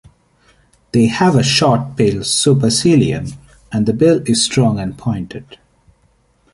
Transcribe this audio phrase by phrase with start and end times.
[0.93, 3.33] They have a short pale supercilium,
[3.71, 5.59] and the bill is strong and pointed.